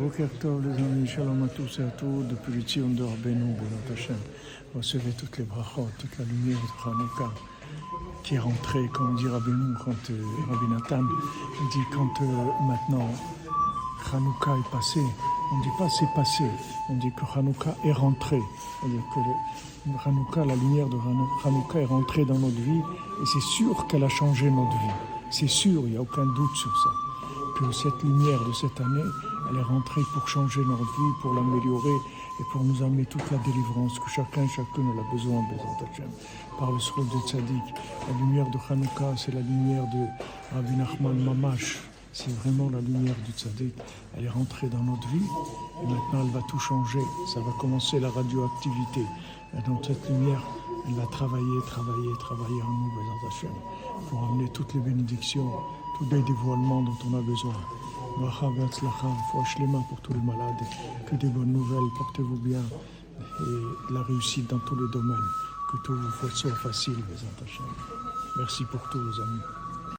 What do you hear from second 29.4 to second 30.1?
elle est rentrée